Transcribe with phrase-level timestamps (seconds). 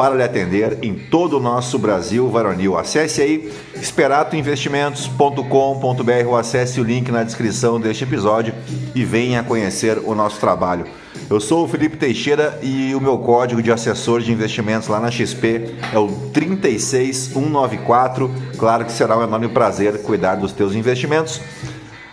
[0.00, 2.78] para lhe atender em todo o nosso Brasil varonil.
[2.78, 8.54] Acesse aí esperatoinvestimentos.com.br ou acesse o link na descrição deste episódio
[8.94, 10.86] e venha conhecer o nosso trabalho.
[11.28, 15.10] Eu sou o Felipe Teixeira e o meu código de assessor de investimentos lá na
[15.10, 18.30] XP é o 36194.
[18.56, 21.42] Claro que será um enorme prazer cuidar dos teus investimentos.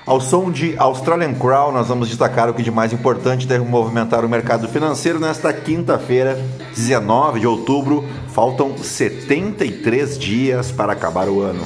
[0.08, 4.24] Ao som de Australian Crown, nós vamos destacar o que de mais importante deve movimentar
[4.24, 6.42] o mercado financeiro nesta quinta-feira,
[6.74, 8.08] 19 de outubro.
[8.34, 11.62] Faltam 73 dias para acabar o ano.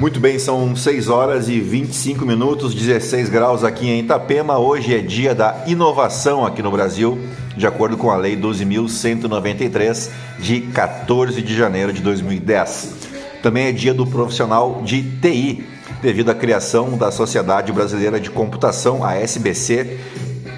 [0.00, 4.58] Muito bem, são 6 horas e 25 minutos, 16 graus aqui em Itapema.
[4.58, 7.18] Hoje é dia da inovação aqui no Brasil,
[7.54, 12.94] de acordo com a Lei 12.193, de 14 de janeiro de 2010.
[13.42, 15.66] Também é dia do profissional de TI,
[16.00, 20.00] devido à criação da Sociedade Brasileira de Computação, a SBC,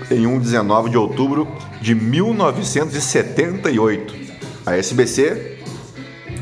[0.09, 1.49] em 1 19 de outubro
[1.81, 4.15] de 1978.
[4.65, 5.59] A SBC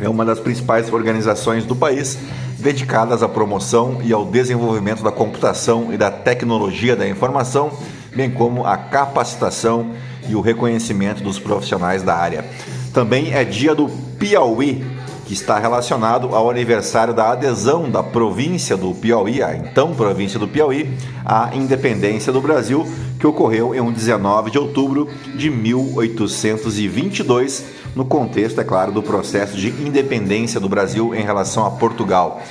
[0.03, 2.19] é uma das principais organizações do país
[2.61, 7.73] dedicadas à promoção e ao desenvolvimento da computação e da tecnologia da informação,
[8.15, 9.93] bem como à capacitação
[10.29, 12.45] e o reconhecimento dos profissionais da área.
[12.93, 13.89] Também é dia do
[14.19, 14.85] Piauí,
[15.31, 20.49] que está relacionado ao aniversário da adesão da província do Piauí, a então província do
[20.49, 20.93] Piauí,
[21.25, 22.85] à independência do Brasil,
[23.17, 27.65] que ocorreu em 19 de outubro de 1822
[27.95, 32.43] no contexto, é claro, do processo de independência do Brasil em relação a Portugal.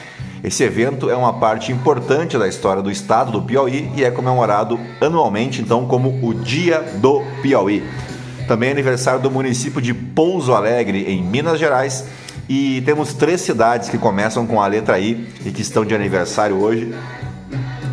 [0.41, 4.79] Esse evento é uma parte importante da história do estado do Piauí e é comemorado
[5.01, 7.83] anualmente, então, como o Dia do Piauí.
[8.47, 12.05] Também é aniversário do município de Pouso Alegre, em Minas Gerais,
[12.49, 16.59] e temos três cidades que começam com a letra I e que estão de aniversário
[16.59, 16.91] hoje.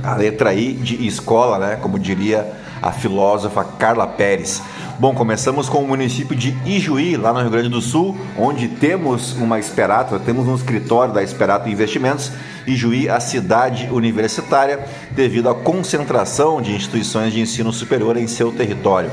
[0.02, 1.76] A letra I de escola, né?
[1.76, 2.50] Como diria
[2.80, 4.62] a filósofa Carla Pérez.
[4.98, 9.34] Bom, começamos com o município de Ijuí, lá no Rio Grande do Sul, onde temos
[9.34, 12.32] uma Esperato, temos um escritório da Esperato Investimentos.
[12.66, 19.10] Ijuí, a cidade universitária, devido à concentração de instituições de ensino superior em seu território.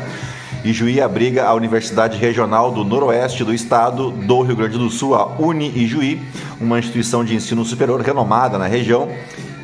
[0.63, 5.25] Ijuí abriga a Universidade Regional do Noroeste do Estado do Rio Grande do Sul, a
[5.37, 6.21] Uni Ijuí,
[6.59, 9.09] uma instituição de ensino superior renomada na região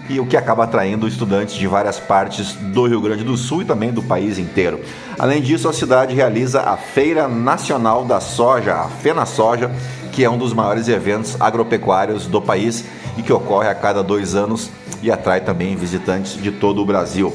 [0.09, 3.65] e o que acaba atraindo estudantes de várias partes do Rio Grande do Sul e
[3.65, 4.81] também do país inteiro.
[5.17, 9.71] Além disso, a cidade realiza a Feira Nacional da Soja, a Fena Soja,
[10.11, 12.83] que é um dos maiores eventos agropecuários do país
[13.17, 14.69] e que ocorre a cada dois anos
[15.01, 17.33] e atrai também visitantes de todo o Brasil.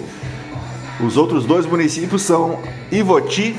[1.01, 2.61] Os outros dois municípios são
[2.91, 3.57] Ivoti,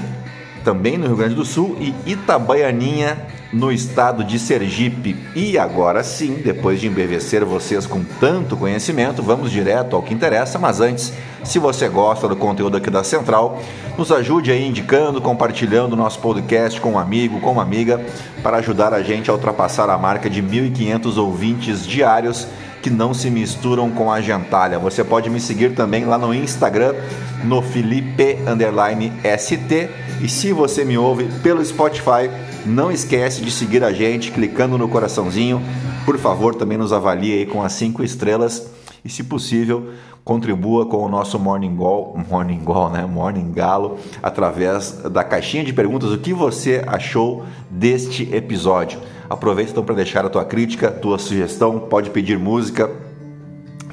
[0.63, 3.17] também no Rio Grande do Sul, e Itabaianinha,
[3.51, 5.15] no estado de Sergipe.
[5.35, 10.57] E agora sim, depois de embevecer vocês com tanto conhecimento, vamos direto ao que interessa.
[10.57, 11.13] Mas antes,
[11.43, 13.61] se você gosta do conteúdo aqui da Central,
[13.97, 18.03] nos ajude aí indicando, compartilhando o nosso podcast com um amigo, com uma amiga,
[18.41, 22.47] para ajudar a gente a ultrapassar a marca de 1.500 ouvintes diários
[22.85, 24.77] que não se misturam com a gentalha.
[24.77, 26.93] Você pode me seguir também lá no Instagram,
[27.43, 28.37] no Felipe
[29.39, 29.89] ST.
[30.21, 32.29] E se você me ouve pelo Spotify,
[32.63, 35.63] não esquece de seguir a gente clicando no coraçãozinho.
[36.05, 38.67] Por favor, também nos avalie aí com as cinco estrelas
[39.03, 39.89] e, se possível,
[40.25, 43.05] contribua com o nosso Morning Gall, Morning Gall, né?
[43.05, 46.11] Morning Galo, através da caixinha de perguntas.
[46.11, 48.99] O que você achou deste episódio?
[49.29, 52.89] Aproveita então para deixar a tua crítica, tua sugestão, pode pedir música.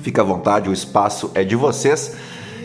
[0.00, 2.17] Fica à vontade, o espaço é de vocês.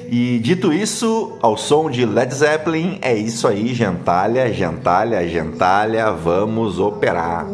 [0.09, 6.79] E dito isso, ao som de Led Zeppelin, é isso aí, gentalha, gentalha, gentalha, vamos
[6.79, 7.45] operar.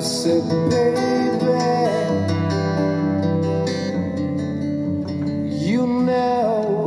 [0.00, 1.60] I said, baby,
[5.44, 6.79] you know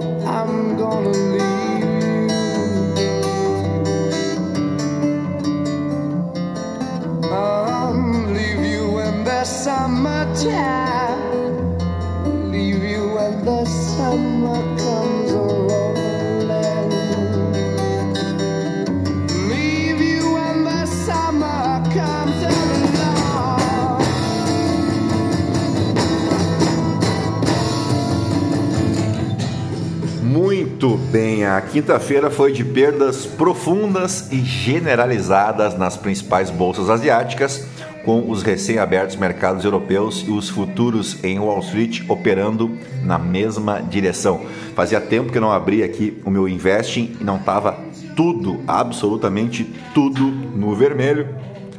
[31.13, 37.67] bem, a quinta-feira foi de perdas profundas e generalizadas nas principais bolsas asiáticas,
[38.03, 44.41] com os recém-abertos mercados europeus e os futuros em Wall Street operando na mesma direção.
[44.75, 47.77] Fazia tempo que eu não abri aqui o meu investing e não estava
[48.15, 51.29] tudo, absolutamente tudo no vermelho,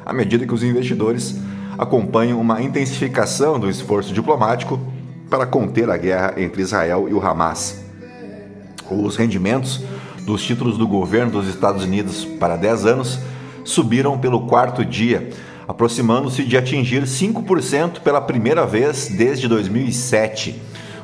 [0.07, 1.35] à medida que os investidores
[1.77, 4.79] acompanham uma intensificação do esforço diplomático
[5.29, 7.84] para conter a guerra entre Israel e o Hamas.
[8.91, 9.81] Os rendimentos
[10.23, 13.19] dos títulos do governo dos Estados Unidos para 10 anos
[13.65, 15.31] subiram pelo quarto dia,
[15.67, 20.61] aproximando-se de atingir 5% pela primeira vez desde 2007.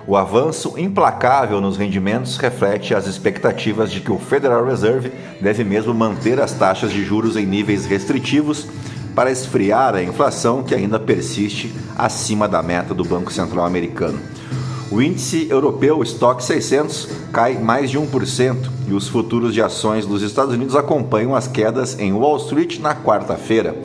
[0.06, 5.94] O avanço implacável nos rendimentos reflete as expectativas de que o Federal Reserve deve mesmo
[5.94, 8.66] manter as taxas de juros em níveis restritivos
[9.14, 14.18] para esfriar a inflação que ainda persiste acima da meta do Banco Central Americano.
[14.90, 18.56] O índice europeu Stock 600 cai mais de 1%
[18.88, 22.92] e os futuros de ações dos Estados Unidos acompanham as quedas em Wall Street na
[22.92, 23.76] quarta-feira.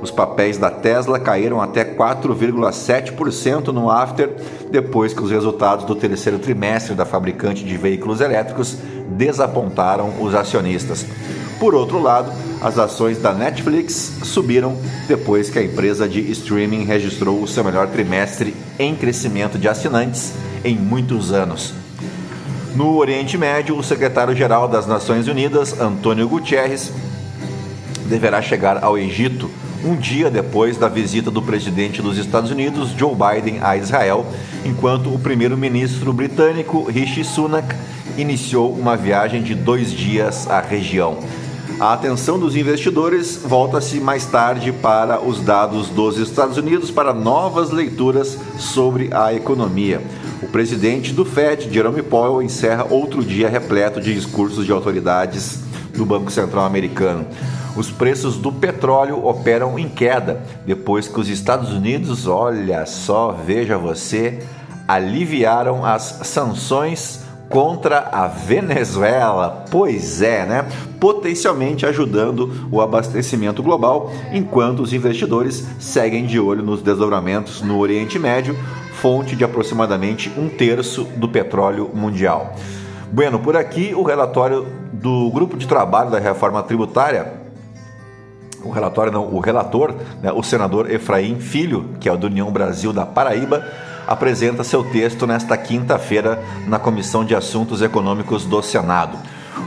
[0.00, 4.34] Os papéis da Tesla caíram até 4,7% no after,
[4.70, 8.78] depois que os resultados do terceiro trimestre da fabricante de veículos elétricos
[9.10, 11.04] desapontaram os acionistas.
[11.60, 12.32] Por outro lado,
[12.62, 17.88] as ações da Netflix subiram depois que a empresa de streaming registrou o seu melhor
[17.88, 20.32] trimestre em crescimento de assinantes
[20.64, 21.74] em muitos anos.
[22.74, 26.92] No Oriente Médio, o secretário-geral das Nações Unidas, Antônio Guterres,
[28.08, 29.48] deverá chegar ao Egito
[29.84, 34.24] um dia depois da visita do presidente dos Estados Unidos, Joe Biden, a Israel,
[34.64, 37.76] enquanto o primeiro-ministro britânico, Rishi Sunak,
[38.16, 41.18] iniciou uma viagem de dois dias à região.
[41.78, 47.70] A atenção dos investidores volta-se mais tarde para os dados dos Estados Unidos para novas
[47.70, 50.00] leituras sobre a economia.
[50.44, 55.60] O presidente do Fed, Jerome Powell, encerra outro dia repleto de discursos de autoridades
[55.96, 57.26] do Banco Central americano.
[57.74, 63.78] Os preços do petróleo operam em queda depois que os Estados Unidos, olha só, veja
[63.78, 64.40] você,
[64.86, 69.64] aliviaram as sanções contra a Venezuela.
[69.70, 70.66] Pois é, né?
[71.00, 78.18] Potencialmente ajudando o abastecimento global, enquanto os investidores seguem de olho nos desdobramentos no Oriente
[78.18, 78.54] Médio,
[79.04, 82.54] fonte de aproximadamente um terço do petróleo mundial.
[83.12, 87.34] Bueno, por aqui o relatório do grupo de trabalho da reforma tributária.
[88.62, 92.94] O relatório não, o relator, né, o senador Efraim Filho, que é do União Brasil
[92.94, 93.62] da Paraíba,
[94.06, 99.18] apresenta seu texto nesta quinta-feira na Comissão de Assuntos Econômicos do Senado.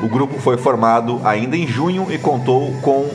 [0.01, 3.07] O grupo foi formado ainda em junho e contou com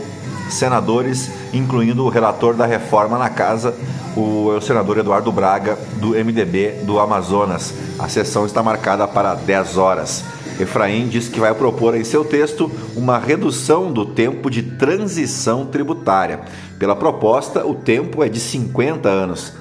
[0.53, 3.75] senadores, incluindo o relator da reforma na casa,
[4.17, 7.75] o senador Eduardo Braga, do MDB do Amazonas.
[7.99, 10.25] A sessão está marcada para 10 horas.
[10.61, 16.41] Efraim diz que vai propor em seu texto uma redução do tempo de transição tributária.
[16.79, 19.55] Pela proposta, o tempo é de 50 anos.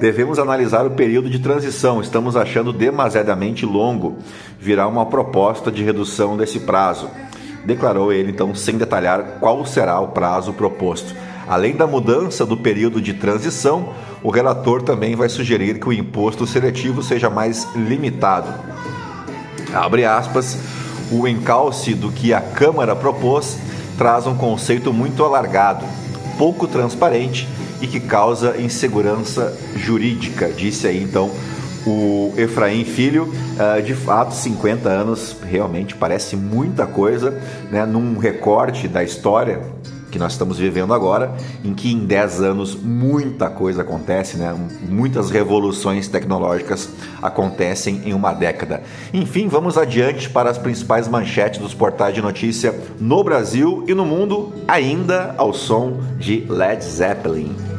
[0.00, 4.16] Devemos analisar o período de transição, estamos achando demasiadamente longo.
[4.58, 7.10] Virá uma proposta de redução desse prazo.
[7.64, 11.14] Declarou ele, então, sem detalhar qual será o prazo proposto.
[11.48, 16.46] Além da mudança do período de transição, o relator também vai sugerir que o imposto
[16.46, 18.52] seletivo seja mais limitado.
[19.72, 20.58] Abre aspas,
[21.10, 23.58] o encalce do que a Câmara propôs
[23.98, 25.84] traz um conceito muito alargado,
[26.38, 27.48] pouco transparente
[27.80, 31.30] e que causa insegurança jurídica, disse aí então
[31.86, 33.24] o Efraim Filho.
[33.24, 37.38] Uh, de fato, 50 anos realmente parece muita coisa,
[37.70, 39.60] né, num recorte da história
[40.12, 41.34] que nós estamos vivendo agora,
[41.64, 44.54] em que em 10 anos muita coisa acontece, né?
[44.86, 46.90] muitas revoluções tecnológicas
[47.22, 48.82] acontecem em uma década.
[49.12, 54.04] Enfim, vamos adiante para as principais manchetes dos portais de notícia no Brasil e no
[54.04, 57.71] mundo, ainda ao som de Led Zeppelin.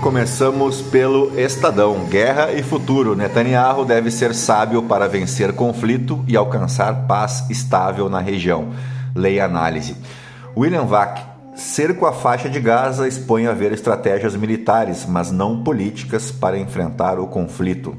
[0.00, 2.04] Começamos pelo Estadão.
[2.04, 3.16] Guerra e futuro.
[3.16, 8.70] Netanyahu deve ser sábio para vencer conflito e alcançar paz estável na região.
[9.14, 9.96] Leia análise.
[10.56, 11.20] William Vac.
[11.54, 17.18] Cerco à faixa de Gaza expõe a haver estratégias militares, mas não políticas para enfrentar
[17.18, 17.96] o conflito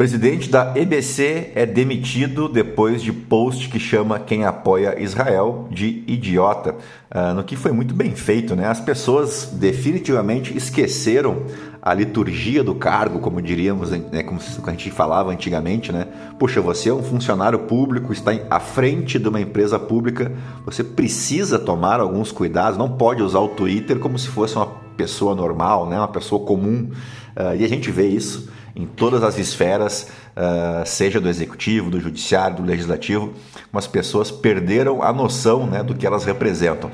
[0.00, 6.74] presidente da EBC é demitido depois de post que chama quem apoia Israel de idiota,
[7.14, 8.66] uh, no que foi muito bem feito, né?
[8.66, 11.42] As pessoas definitivamente esqueceram
[11.82, 16.06] a liturgia do cargo, como diríamos, né, como a gente falava antigamente, né?
[16.38, 20.32] Puxa, você é um funcionário público, está à frente de uma empresa pública,
[20.64, 25.34] você precisa tomar alguns cuidados, não pode usar o Twitter como se fosse uma pessoa
[25.34, 25.98] normal, né?
[25.98, 26.88] Uma pessoa comum.
[27.36, 32.00] Uh, e a gente vê isso em todas as esferas, uh, seja do executivo, do
[32.00, 33.32] judiciário, do legislativo,
[33.72, 36.90] as pessoas perderam a noção né, do que elas representam.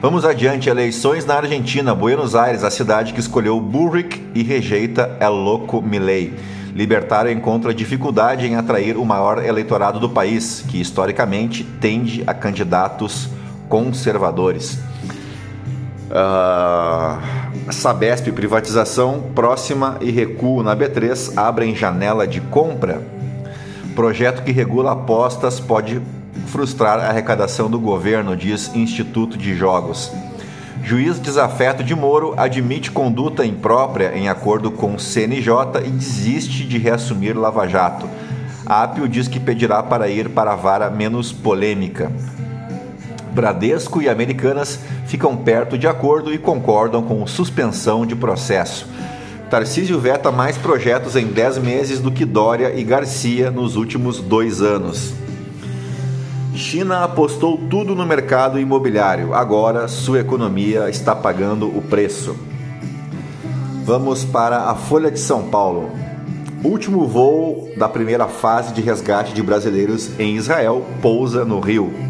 [0.00, 5.32] Vamos adiante, eleições na Argentina, Buenos Aires, a cidade que escolheu Bullrich e rejeita El
[5.32, 6.34] Loco Milei.
[6.74, 13.28] Libertário encontra dificuldade em atrair o maior eleitorado do país, que historicamente tende a candidatos
[13.68, 14.78] conservadores.
[16.10, 17.39] Uh,
[17.70, 23.02] Sabesp privatização próxima e recuo na B3 abrem janela de compra.
[23.94, 26.00] Projeto que regula apostas pode
[26.46, 30.12] frustrar a arrecadação do governo, diz Instituto de Jogos.
[30.82, 37.38] Juiz desafeto de Moro admite conduta imprópria em acordo com CNJ e desiste de reassumir
[37.38, 38.08] Lava Jato.
[38.64, 42.10] Apio diz que pedirá para ir para a vara menos polêmica.
[43.32, 48.86] Bradesco e Americanas ficam perto de acordo e concordam com suspensão de processo.
[49.50, 54.62] Tarcísio veta mais projetos em 10 meses do que Dória e Garcia nos últimos dois
[54.62, 55.12] anos.
[56.54, 62.36] China apostou tudo no mercado imobiliário, agora sua economia está pagando o preço.
[63.84, 65.90] Vamos para a Folha de São Paulo.
[66.62, 72.09] Último voo da primeira fase de resgate de brasileiros em Israel pousa no Rio.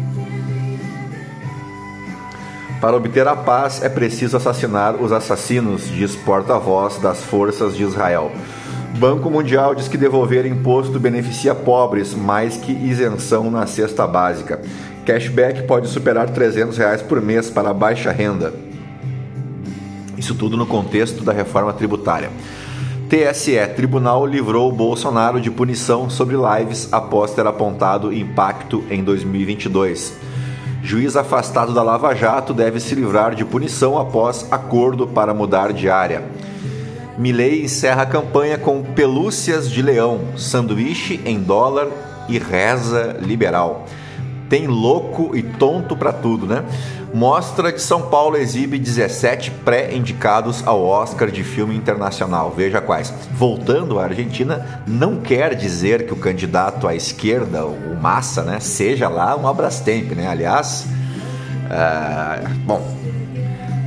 [2.81, 8.31] Para obter a paz é preciso assassinar os assassinos, diz porta-voz das forças de Israel.
[8.97, 14.59] Banco Mundial diz que devolver imposto beneficia pobres mais que isenção na cesta básica.
[15.05, 18.51] Cashback pode superar 300 reais por mês para baixa renda.
[20.17, 22.31] Isso tudo no contexto da reforma tributária.
[23.07, 30.30] TSE Tribunal livrou Bolsonaro de punição sobre lives após ter apontado impacto em 2022.
[30.83, 35.89] Juiz afastado da Lava Jato deve se livrar de punição após acordo para mudar de
[35.89, 36.23] área.
[37.17, 41.87] Milley encerra a campanha com pelúcias de leão, sanduíche em dólar
[42.27, 43.85] e reza liberal.
[44.49, 46.65] Tem louco e tonto para tudo, né?
[47.13, 52.53] Mostra de São Paulo exibe 17 pré-indicados ao Oscar de filme internacional.
[52.55, 53.13] Veja quais.
[53.31, 59.09] Voltando à Argentina, não quer dizer que o candidato à esquerda, o Massa, né, seja
[59.09, 60.27] lá um Abrastemp, né?
[60.27, 60.87] Aliás,
[61.65, 63.00] uh, bom,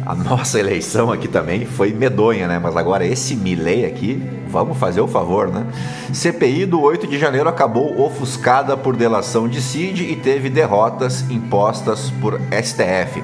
[0.07, 2.59] a nossa eleição aqui também foi medonha, né?
[2.63, 5.67] Mas agora esse Milley aqui, vamos fazer o favor, né?
[6.13, 12.11] CPI do 8 de janeiro acabou ofuscada por delação de Cid e teve derrotas impostas
[12.21, 13.23] por STF.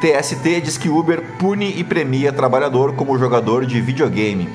[0.00, 4.48] TST diz que Uber pune e premia trabalhador como jogador de videogame.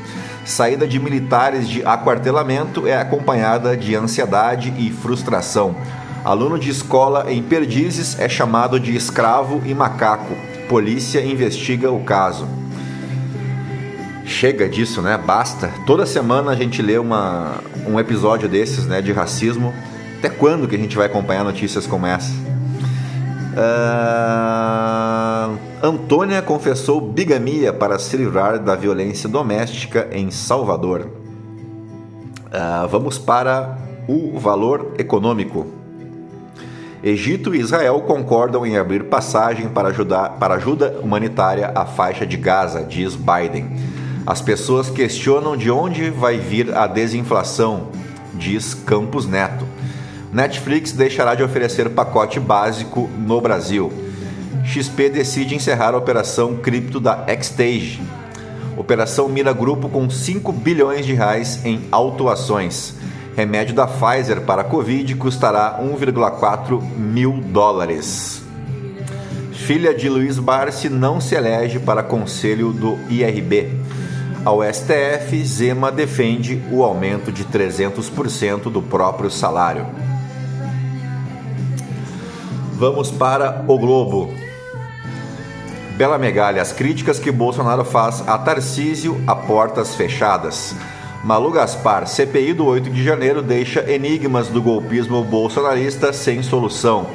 [0.45, 5.75] Saída de militares de aquartelamento é acompanhada de ansiedade e frustração.
[6.23, 12.47] Aluno de escola em Perdizes é chamado de escravo e macaco polícia investiga o caso.
[14.23, 15.17] Chega disso, né?
[15.17, 15.69] Basta.
[15.85, 19.73] Toda semana a gente lê uma, um episódio desses, né, de racismo.
[20.17, 22.31] Até quando que a gente vai acompanhar notícias como essa?
[23.51, 23.57] Uh,
[25.83, 31.09] Antônia confessou bigamia para se livrar da violência doméstica em Salvador.
[32.47, 35.80] Uh, vamos para o valor econômico.
[37.03, 42.37] Egito e Israel concordam em abrir passagem para, ajudar, para ajuda humanitária à faixa de
[42.37, 43.71] Gaza, diz Biden.
[44.23, 47.87] As pessoas questionam de onde vai vir a desinflação,
[48.35, 49.65] diz Campos Neto.
[50.31, 53.91] Netflix deixará de oferecer pacote básico no Brasil.
[54.63, 57.99] XP decide encerrar a operação cripto da Xstage.
[58.77, 63.00] Operação mira grupo com 5 bilhões de reais em autuações.
[63.35, 68.43] Remédio da Pfizer para Covid custará 1,4 mil dólares.
[69.53, 73.69] Filha de Luiz Barsi não se elege para conselho do IRB.
[74.43, 79.85] Ao STF, Zema defende o aumento de 300% do próprio salário.
[82.73, 84.33] Vamos para o Globo.
[85.95, 90.75] Bela Megalha, as críticas que Bolsonaro faz a Tarcísio a portas fechadas.
[91.23, 97.05] Malu Gaspar, CPI do 8 de janeiro deixa enigmas do golpismo bolsonarista sem solução.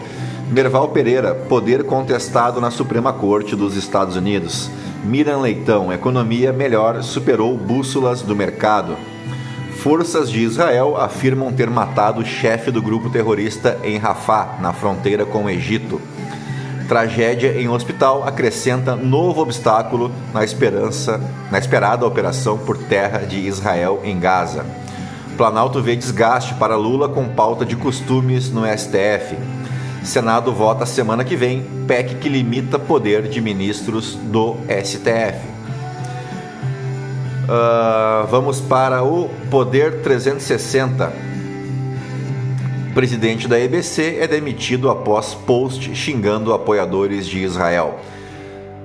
[0.49, 4.71] Merval Pereira, poder contestado na Suprema Corte dos Estados Unidos.
[5.05, 8.97] Miran Leitão, economia melhor superou bússolas do mercado.
[9.79, 15.27] Forças de Israel afirmam ter matado o chefe do grupo terrorista em Rafah, na fronteira
[15.27, 16.01] com o Egito.
[16.89, 24.01] Tragédia em hospital acrescenta novo obstáculo na esperança, na esperada operação por terra de Israel
[24.05, 24.65] em Gaza.
[25.37, 29.37] Planalto vê desgaste para Lula com pauta de costumes no STF.
[30.05, 35.57] Senado vota semana que vem PEC que limita poder de ministros do STF.
[37.47, 41.36] Uh, ah, vamos para o Poder 360
[42.97, 47.99] presidente da EBC é demitido após post xingando apoiadores de Israel.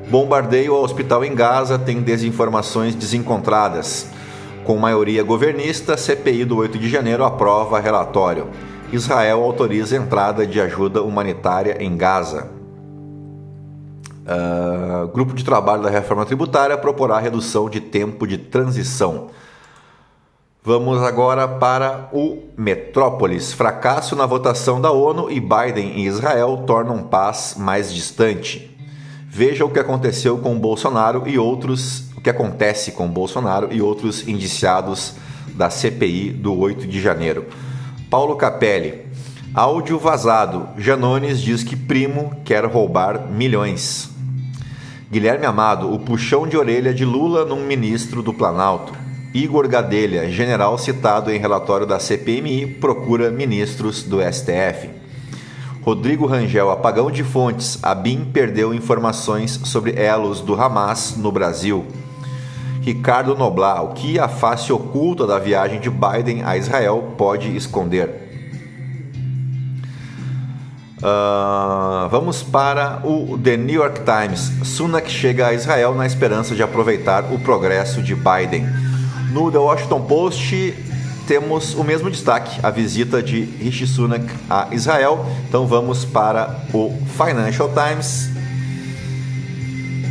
[0.09, 4.07] Bombardeio ao hospital em Gaza tem desinformações desencontradas.
[4.65, 8.49] Com maioria governista, CPI do 8 de janeiro aprova relatório.
[8.91, 12.49] Israel autoriza entrada de ajuda humanitária em Gaza.
[14.27, 19.27] Uh, grupo de trabalho da reforma tributária proporá redução de tempo de transição.
[20.63, 23.51] Vamos agora para o Metrópolis.
[23.51, 28.69] Fracasso na votação da ONU e Biden em Israel tornam paz mais distante.
[29.27, 34.27] Veja o que aconteceu com Bolsonaro e outros, o que acontece com Bolsonaro e outros
[34.27, 35.15] indiciados
[35.55, 37.47] da CPI do 8 de janeiro.
[38.07, 39.07] Paulo Capelli.
[39.55, 40.67] Áudio vazado.
[40.77, 44.11] Janones diz que primo quer roubar milhões.
[45.11, 49.00] Guilherme Amado, o puxão de orelha de Lula num ministro do Planalto.
[49.33, 54.89] Igor Gadelha, general citado em relatório da CPMI, procura ministros do STF.
[55.81, 57.79] Rodrigo Rangel, apagão de fontes.
[57.81, 61.85] A BIM perdeu informações sobre elos do Hamas no Brasil.
[62.81, 68.29] Ricardo Noblar, o que a face oculta da viagem de Biden a Israel pode esconder?
[70.97, 74.51] Uh, vamos para o The New York Times.
[74.63, 78.90] Sunak chega a Israel na esperança de aproveitar o progresso de Biden.
[79.31, 80.73] No The Washington Post
[81.25, 85.25] temos o mesmo destaque, a visita de Rishi Sunak a Israel.
[85.47, 88.29] Então vamos para o Financial Times.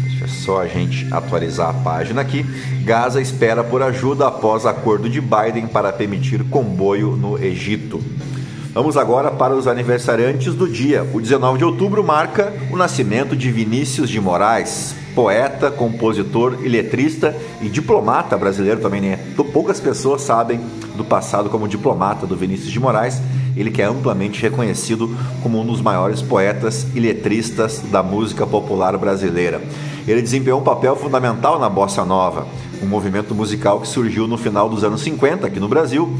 [0.09, 2.43] Deixa só a gente atualizar a página aqui.
[2.83, 8.03] Gaza espera por ajuda após acordo de Biden para permitir comboio no Egito.
[8.73, 11.07] Vamos agora para os aniversariantes do dia.
[11.13, 17.37] O 19 de outubro marca o nascimento de Vinícius de Moraes, poeta, compositor e letrista
[17.61, 19.19] e diplomata brasileiro também, né?
[19.53, 20.61] Poucas pessoas sabem
[20.97, 23.21] do passado como diplomata do Vinícius de Moraes,
[23.57, 28.97] ele que é amplamente reconhecido como um dos maiores poetas e letristas da música popular
[28.97, 29.61] brasileira.
[30.07, 32.47] Ele desempenhou um papel fundamental na bossa nova,
[32.83, 36.11] um movimento musical que surgiu no final dos anos 50 aqui no Brasil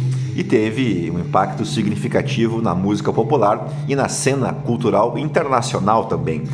[0.41, 6.45] e teve um impacto significativo na música popular e na cena cultural internacional também.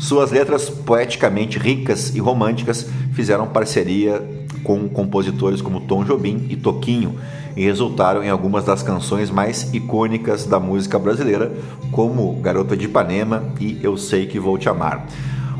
[0.00, 4.20] Suas letras poeticamente ricas e românticas fizeram parceria
[4.64, 7.20] com compositores como Tom Jobim e Toquinho
[7.56, 11.52] e resultaram em algumas das canções mais icônicas da música brasileira,
[11.92, 15.06] como Garota de Ipanema e Eu Sei Que Vou Te Amar.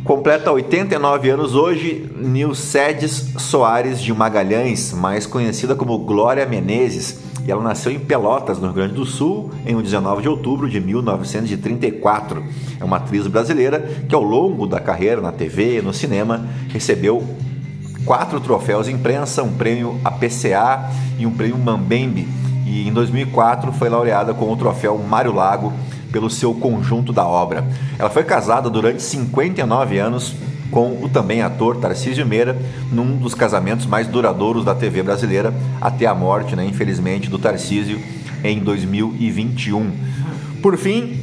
[0.03, 7.63] Completa 89 anos hoje Nilcedes Soares de Magalhães, mais conhecida como Glória Menezes, e ela
[7.63, 12.43] nasceu em Pelotas, no Rio Grande do Sul, em 19 de outubro de 1934.
[12.81, 17.23] É uma atriz brasileira que, ao longo da carreira na TV e no cinema, recebeu
[18.05, 22.27] quatro troféus imprensa, um prêmio APCA e um prêmio Mambembe.
[22.67, 25.73] E em 2004 foi laureada com o troféu Mário Lago
[26.11, 27.65] pelo seu conjunto da obra.
[27.97, 30.35] Ela foi casada durante 59 anos
[30.71, 32.57] com o também ator Tarcísio Meira,
[32.93, 38.01] num dos casamentos mais duradouros da TV brasileira, até a morte, né, infelizmente, do Tarcísio
[38.43, 39.91] em 2021.
[40.63, 41.19] Por fim,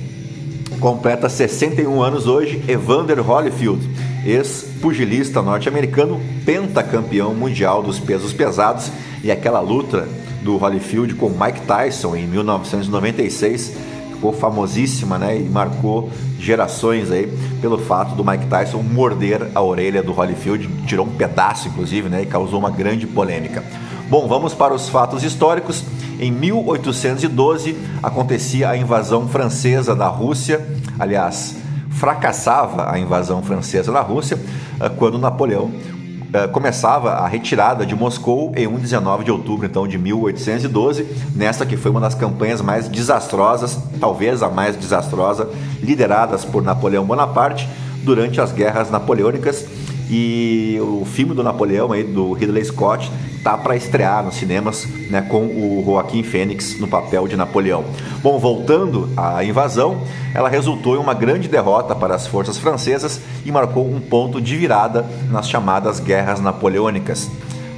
[0.80, 3.88] completa 61 anos hoje Evander Holyfield,
[4.26, 8.92] ex-pugilista norte-americano, pentacampeão mundial dos pesos pesados,
[9.24, 10.08] e aquela luta
[10.42, 13.93] do Holyfield com Mike Tyson em 1996
[14.24, 15.38] ficou famosíssima, né?
[15.38, 16.10] E marcou
[16.40, 17.28] gerações aí
[17.60, 22.22] pelo fato do Mike Tyson morder a orelha do Holyfield, tirou um pedaço inclusive, né?
[22.22, 23.62] E causou uma grande polêmica.
[24.10, 25.84] Bom, vamos para os fatos históricos.
[26.20, 30.66] Em 1812 acontecia a invasão francesa da Rússia,
[30.98, 31.58] aliás,
[31.90, 34.40] fracassava a invasão francesa na Rússia
[34.80, 35.70] eh, quando Napoleão
[36.34, 41.64] eh, começava a retirada de Moscou em 1 19 de outubro então de 1812, nessa
[41.64, 45.48] que foi uma das campanhas mais desastrosas, talvez a mais desastrosa,
[45.80, 47.70] lideradas por Napoleão Bonaparte
[48.04, 49.66] durante as guerras napoleônicas
[50.16, 53.12] e o filme do Napoleão aí do Ridley Scott
[53.44, 57.84] tá para estrear nos cinemas, né, com o Joaquim Fênix no papel de Napoleão.
[58.22, 60.02] Bom, voltando à invasão,
[60.36, 64.56] ela resultou em uma grande derrota para as forças francesas e marcou um ponto de
[64.56, 67.28] virada nas chamadas guerras napoleônicas.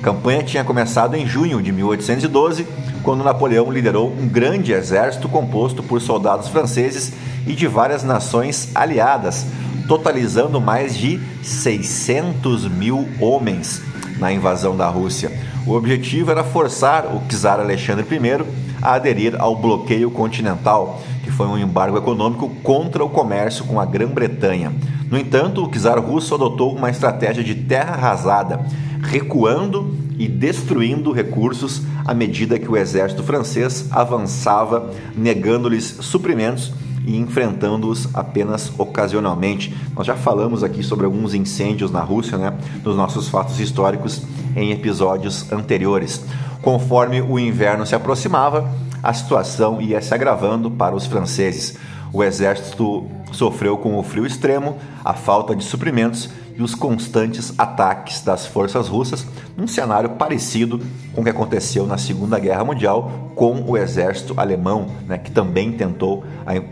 [0.02, 2.68] A campanha tinha começado em junho de 1812,
[3.02, 7.14] quando Napoleão liderou um grande exército composto por soldados franceses
[7.48, 9.46] e de várias nações aliadas,
[9.88, 13.82] totalizando mais de 600 mil homens
[14.20, 15.32] na invasão da Rússia.
[15.66, 18.46] O objetivo era forçar o czar Alexandre I
[18.82, 23.86] a aderir ao bloqueio continental, que foi um embargo econômico contra o comércio com a
[23.86, 24.72] Grã-Bretanha.
[25.10, 28.66] No entanto, o czar russo adotou uma estratégia de terra arrasada,
[29.02, 36.72] recuando e destruindo recursos à medida que o exército francês avançava, negando-lhes suprimentos
[37.06, 39.76] e enfrentando-os apenas ocasionalmente.
[39.96, 44.22] Nós já falamos aqui sobre alguns incêndios na Rússia, né, nos nossos fatos históricos
[44.56, 46.24] em episódios anteriores.
[46.62, 48.70] Conforme o inverno se aproximava,
[49.04, 51.78] a situação ia se agravando para os franceses.
[52.12, 58.22] O exército sofreu com o frio extremo, a falta de suprimentos e os constantes ataques
[58.22, 59.26] das forças russas,
[59.58, 60.80] num cenário parecido
[61.14, 65.72] com o que aconteceu na Segunda Guerra Mundial com o exército alemão, né, que também
[65.74, 66.24] tentou,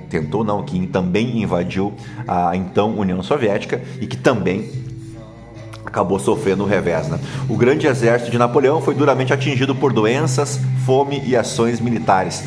[0.10, 1.94] tentou não, que também invadiu
[2.28, 4.72] a então União Soviética e que também
[5.86, 7.08] acabou sofrendo o revés.
[7.10, 7.20] Né?
[7.50, 12.44] O grande exército de Napoleão foi duramente atingido por doenças, fome e ações militares.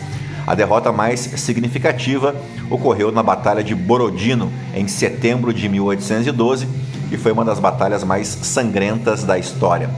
[0.46, 2.34] A derrota mais significativa
[2.70, 6.68] ocorreu na Batalha de Borodino, em setembro de 1812,
[7.16, 9.90] e foi uma das batalhas mais sangrentas da história.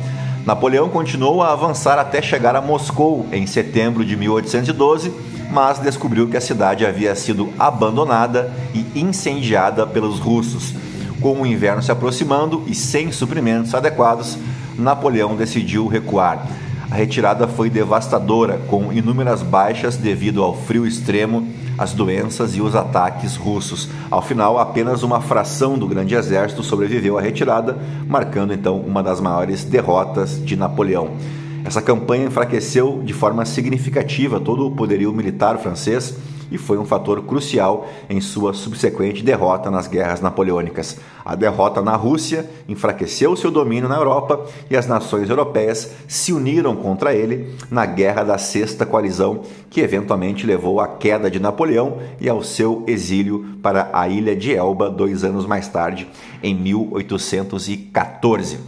[0.47, 5.13] Napoleão continuou a avançar até chegar a Moscou em setembro de 1812,
[5.51, 10.73] mas descobriu que a cidade havia sido abandonada e incendiada pelos russos.
[11.21, 14.39] Com o inverno se aproximando e sem suprimentos adequados,
[14.79, 16.47] Napoleão decidiu recuar.
[16.91, 21.47] A retirada foi devastadora, com inúmeras baixas devido ao frio extremo,
[21.79, 23.89] as doenças e os ataques russos.
[24.11, 29.21] Ao final, apenas uma fração do grande exército sobreviveu à retirada, marcando então uma das
[29.21, 31.11] maiores derrotas de Napoleão.
[31.65, 36.17] Essa campanha enfraqueceu de forma significativa todo o poderio militar francês
[36.51, 40.97] e foi um fator crucial em sua subsequente derrota nas guerras napoleônicas.
[41.25, 46.75] A derrota na Rússia enfraqueceu seu domínio na Europa e as nações europeias se uniram
[46.75, 52.29] contra ele na Guerra da Sexta Coalizão, que eventualmente levou à queda de Napoleão e
[52.29, 56.09] ao seu exílio para a ilha de Elba dois anos mais tarde,
[56.43, 58.59] em 1814.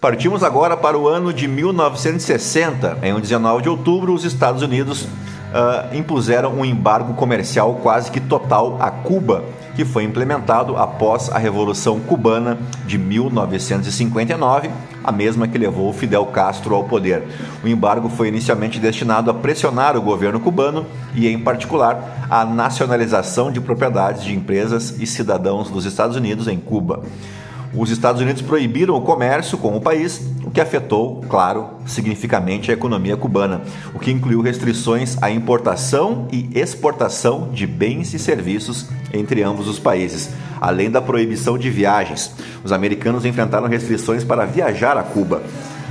[0.00, 3.00] Partimos agora para o ano de 1960.
[3.02, 8.78] Em 19 de outubro, os Estados Unidos uh, impuseram um embargo comercial quase que total
[8.80, 9.44] a Cuba,
[9.76, 14.70] que foi implementado após a Revolução Cubana de 1959,
[15.04, 17.22] a mesma que levou Fidel Castro ao poder.
[17.62, 23.52] O embargo foi inicialmente destinado a pressionar o governo cubano e, em particular, a nacionalização
[23.52, 27.02] de propriedades de empresas e cidadãos dos Estados Unidos em Cuba.
[27.72, 32.74] Os Estados Unidos proibiram o comércio com o país, o que afetou, claro, significativamente a
[32.74, 33.62] economia cubana,
[33.94, 39.78] o que incluiu restrições à importação e exportação de bens e serviços entre ambos os
[39.78, 40.30] países,
[40.60, 42.32] além da proibição de viagens.
[42.64, 45.40] Os americanos enfrentaram restrições para viajar a Cuba.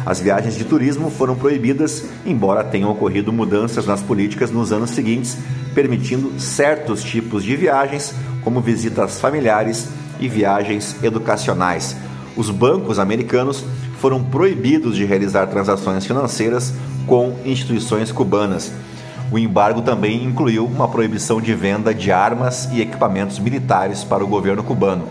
[0.05, 5.37] As viagens de turismo foram proibidas, embora tenham ocorrido mudanças nas políticas nos anos seguintes,
[5.73, 8.13] permitindo certos tipos de viagens,
[8.43, 9.87] como visitas familiares
[10.19, 11.95] e viagens educacionais.
[12.35, 13.63] Os bancos americanos
[13.99, 16.73] foram proibidos de realizar transações financeiras
[17.05, 18.71] com instituições cubanas.
[19.31, 24.27] O embargo também incluiu uma proibição de venda de armas e equipamentos militares para o
[24.27, 25.07] governo cubano.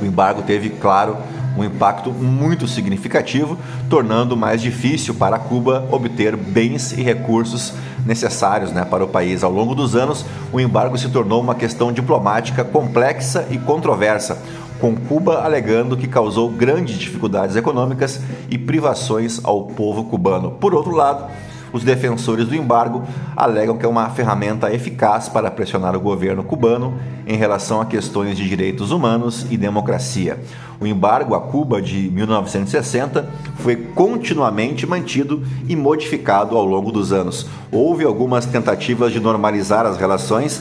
[0.00, 1.16] O embargo teve, claro,
[1.56, 7.72] um impacto muito significativo, tornando mais difícil para Cuba obter bens e recursos
[8.06, 9.44] necessários né, para o país.
[9.44, 14.38] Ao longo dos anos, o embargo se tornou uma questão diplomática complexa e controversa,
[14.80, 20.50] com Cuba alegando que causou grandes dificuldades econômicas e privações ao povo cubano.
[20.52, 21.30] Por outro lado,
[21.72, 23.02] os defensores do embargo
[23.36, 28.36] alegam que é uma ferramenta eficaz para pressionar o governo cubano em relação a questões
[28.36, 30.38] de direitos humanos e democracia.
[30.80, 37.46] O embargo a Cuba de 1960 foi continuamente mantido e modificado ao longo dos anos.
[37.70, 40.60] Houve algumas tentativas de normalizar as relações,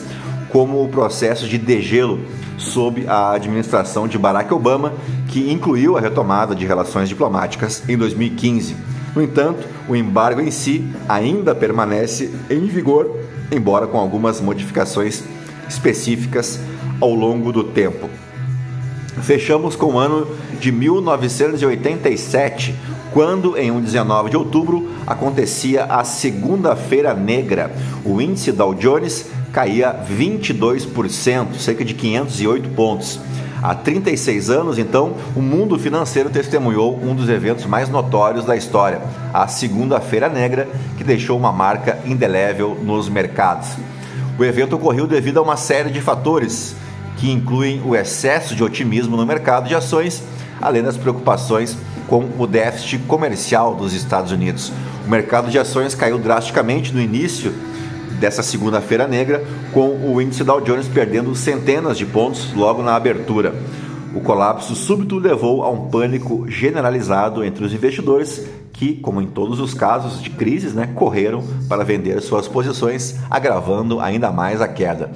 [0.52, 2.20] como o processo de degelo
[2.58, 4.94] sob a administração de Barack Obama,
[5.28, 8.91] que incluiu a retomada de relações diplomáticas em 2015.
[9.16, 13.18] No entanto, o embargo em si ainda permanece em vigor,
[13.52, 15.24] embora com algumas modificações
[15.68, 16.60] específicas
[17.00, 18.10] ao longo do tempo.
[19.22, 20.28] Fechamos com o ano
[20.60, 22.74] de 1987,
[23.12, 27.72] quando em um 19 de outubro acontecia a Segunda-feira Negra.
[28.06, 33.20] O índice Dow Jones caía 22%, cerca de 508 pontos.
[33.62, 39.00] Há 36 anos, então, o mundo financeiro testemunhou um dos eventos mais notórios da história,
[39.32, 43.70] a Segunda-feira Negra, que deixou uma marca indelével nos mercados.
[44.40, 46.76] O evento ocorreu devido a uma série de fatores,
[47.18, 50.24] que incluem o excesso de otimismo no mercado de ações,
[50.60, 54.72] além das preocupações com o déficit comercial dos Estados Unidos.
[55.06, 57.54] O mercado de ações caiu drasticamente no início
[58.22, 63.56] dessa segunda-feira negra, com o índice Dow Jones perdendo centenas de pontos logo na abertura.
[64.14, 69.60] O colapso súbito levou a um pânico generalizado entre os investidores que, como em todos
[69.60, 75.10] os casos de crises, né, correram para vender suas posições, agravando ainda mais a queda.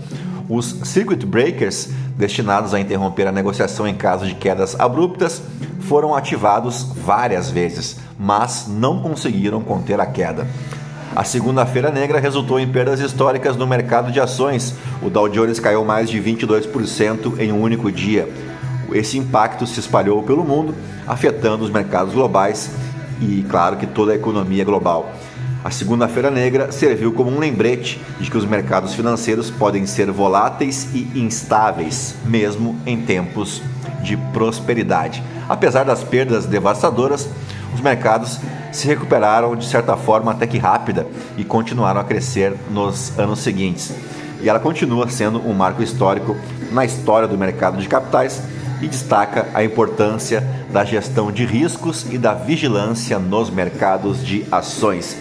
[0.50, 5.44] Os circuit breakers, destinados a interromper a negociação em caso de quedas abruptas,
[5.82, 10.48] foram ativados várias vezes, mas não conseguiram conter a queda.
[11.16, 14.76] A segunda-feira negra resultou em perdas históricas no mercado de ações.
[15.02, 18.28] O Dow Jones caiu mais de 22% em um único dia.
[18.92, 20.76] Esse impacto se espalhou pelo mundo,
[21.08, 22.70] afetando os mercados globais
[23.22, 25.10] e, claro, que toda a economia global.
[25.64, 30.90] A segunda-feira negra serviu como um lembrete de que os mercados financeiros podem ser voláteis
[30.94, 33.62] e instáveis, mesmo em tempos
[34.04, 35.24] de prosperidade.
[35.48, 37.30] Apesar das perdas devastadoras,
[37.74, 38.38] os mercados
[38.76, 41.08] se recuperaram de certa forma até que rápida
[41.38, 43.94] e continuaram a crescer nos anos seguintes.
[44.42, 46.36] E ela continua sendo um marco histórico
[46.72, 48.42] na história do mercado de capitais
[48.82, 55.18] e destaca a importância da gestão de riscos e da vigilância nos mercados de ações.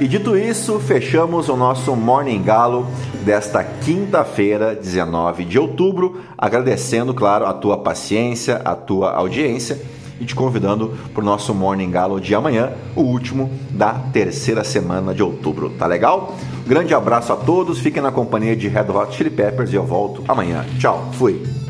[0.00, 2.88] E dito isso, fechamos o nosso Morning Galo
[3.22, 9.78] desta quinta-feira, 19 de outubro, agradecendo, claro, a tua paciência, a tua audiência
[10.20, 15.14] e te convidando para o nosso Morning Galo de amanhã, o último da terceira semana
[15.14, 15.70] de outubro.
[15.70, 16.36] Tá legal?
[16.66, 20.24] Grande abraço a todos, fiquem na companhia de Red Hot Chili Peppers e eu volto
[20.28, 20.64] amanhã.
[20.78, 21.63] Tchau, fui!